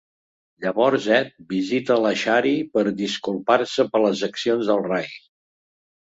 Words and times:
Llavors 0.63 1.03
Ed 1.17 1.27
visita 1.51 1.97
la 2.05 2.13
Shari 2.21 2.53
per 2.77 2.83
disculpar-se 3.01 3.85
per 3.91 4.01
les 4.07 4.23
accions 4.29 4.71
del 4.71 4.81
Ray. 4.89 5.13